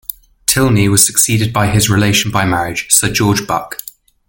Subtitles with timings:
[0.47, 3.83] Tylney was succeeded by his relation by marriage, Sir George Buck.